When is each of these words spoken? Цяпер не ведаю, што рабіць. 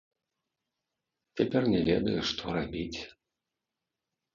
Цяпер 1.39 1.63
не 1.75 1.81
ведаю, 1.93 2.19
што 2.33 2.59
рабіць. 2.59 2.99